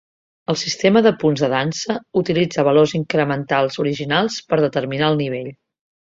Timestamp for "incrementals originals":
2.99-4.39